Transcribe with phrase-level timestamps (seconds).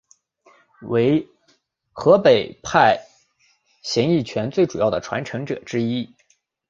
[0.87, 1.29] 为
[1.91, 2.99] 河北派
[3.83, 6.09] 形意拳最主要的传承者之一。